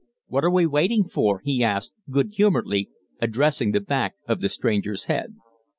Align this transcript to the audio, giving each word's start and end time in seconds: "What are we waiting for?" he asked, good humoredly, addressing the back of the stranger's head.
"What 0.25 0.43
are 0.43 0.49
we 0.49 0.65
waiting 0.65 1.03
for?" 1.07 1.41
he 1.45 1.63
asked, 1.63 1.93
good 2.09 2.33
humoredly, 2.33 2.89
addressing 3.19 3.71
the 3.71 3.79
back 3.81 4.15
of 4.27 4.41
the 4.41 4.49
stranger's 4.49 5.03
head. 5.03 5.35